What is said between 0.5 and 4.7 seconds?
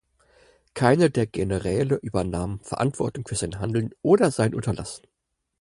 Keiner der Generäle übernahm Verantwortung für sein Handeln oder sein